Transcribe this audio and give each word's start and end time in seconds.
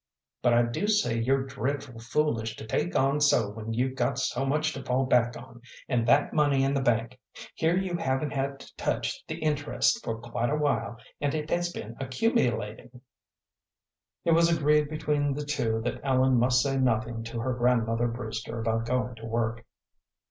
"But 0.41 0.55
I 0.55 0.63
do 0.63 0.87
say 0.87 1.19
you're 1.19 1.43
dreadful 1.45 1.99
foolish 1.99 2.55
to 2.55 2.65
take 2.65 2.95
on 2.95 3.19
so 3.21 3.51
when 3.51 3.71
you've 3.71 3.93
got 3.95 4.17
so 4.17 4.43
much 4.47 4.73
to 4.73 4.81
fall 4.83 5.05
back 5.05 5.37
on, 5.37 5.61
and 5.87 6.07
that 6.07 6.33
money 6.33 6.63
in 6.63 6.73
the 6.73 6.81
bank. 6.81 7.19
Here 7.53 7.77
you 7.77 7.97
haven't 7.97 8.31
had 8.31 8.59
to 8.61 8.75
touch 8.77 9.23
the 9.27 9.35
interest 9.37 10.03
for 10.03 10.17
quite 10.19 10.49
a 10.49 10.55
while 10.55 10.97
and 11.19 11.35
it 11.35 11.51
has 11.51 11.71
been 11.71 11.95
accumulating." 11.99 13.01
It 14.25 14.31
was 14.31 14.51
agreed 14.51 14.89
between 14.89 15.35
the 15.35 15.45
two 15.45 15.81
that 15.81 16.01
Ellen 16.03 16.39
must 16.39 16.63
say 16.63 16.77
nothing 16.79 17.23
to 17.25 17.39
her 17.41 17.53
grandmother 17.53 18.07
Brewster 18.07 18.59
about 18.59 18.87
going 18.87 19.13
to 19.17 19.25
work. 19.27 19.63